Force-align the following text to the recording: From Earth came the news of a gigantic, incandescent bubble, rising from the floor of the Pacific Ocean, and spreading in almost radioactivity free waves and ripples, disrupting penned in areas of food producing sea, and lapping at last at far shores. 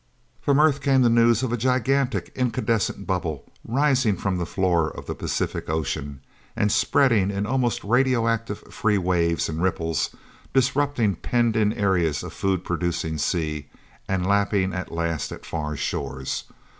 From 0.41 0.59
Earth 0.59 0.81
came 0.81 1.03
the 1.03 1.11
news 1.11 1.43
of 1.43 1.53
a 1.53 1.57
gigantic, 1.57 2.31
incandescent 2.35 3.05
bubble, 3.05 3.43
rising 3.63 4.17
from 4.17 4.39
the 4.39 4.47
floor 4.47 4.87
of 4.89 5.05
the 5.05 5.13
Pacific 5.13 5.69
Ocean, 5.69 6.21
and 6.55 6.71
spreading 6.71 7.29
in 7.29 7.45
almost 7.45 7.83
radioactivity 7.83 8.71
free 8.71 8.97
waves 8.97 9.47
and 9.47 9.61
ripples, 9.61 10.09
disrupting 10.55 11.17
penned 11.17 11.55
in 11.55 11.71
areas 11.71 12.23
of 12.23 12.33
food 12.33 12.63
producing 12.63 13.19
sea, 13.19 13.67
and 14.09 14.25
lapping 14.25 14.73
at 14.73 14.91
last 14.91 15.31
at 15.31 15.45
far 15.45 15.75
shores. 15.75 16.45